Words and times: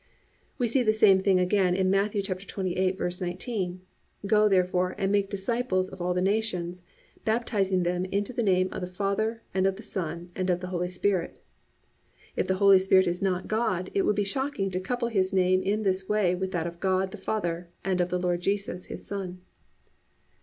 (2) 0.57 0.57
We 0.57 0.67
see 0.67 0.81
the 0.81 0.93
same 0.93 1.19
thing 1.19 1.39
again 1.39 1.75
in 1.75 1.91
Matthew 1.91 2.23
28:19: 2.23 3.77
+"Go 4.25 4.45
ye 4.45 4.49
therefore, 4.49 4.95
and 4.97 5.11
make 5.11 5.29
disciples 5.29 5.89
of 5.89 6.01
all 6.01 6.15
the 6.15 6.23
nations, 6.23 6.81
baptising 7.23 7.83
them 7.83 8.05
into 8.05 8.33
the 8.33 8.41
name 8.41 8.67
of 8.71 8.81
the 8.81 8.87
Father 8.87 9.43
and 9.53 9.67
of 9.67 9.75
the 9.75 9.83
Son 9.83 10.31
and 10.35 10.49
of 10.49 10.59
the 10.59 10.69
Holy 10.73 10.89
Spirit."+ 10.89 11.39
If 12.35 12.47
the 12.47 12.55
Holy 12.55 12.79
Spirit 12.79 13.05
is 13.05 13.21
not 13.21 13.47
God, 13.47 13.91
it 13.93 14.01
would 14.01 14.15
be 14.15 14.23
shocking 14.23 14.71
to 14.71 14.79
couple 14.79 15.09
His 15.09 15.33
name 15.33 15.61
in 15.61 15.83
this 15.83 16.09
way 16.09 16.33
with 16.33 16.51
that 16.51 16.65
of 16.65 16.79
God, 16.79 17.11
the 17.11 17.17
Father, 17.17 17.69
and 17.85 18.01
of 18.01 18.09
the 18.09 18.17
Lord 18.17 18.41
Jesus, 18.41 18.85
His 18.87 19.05
Son. 19.05 19.41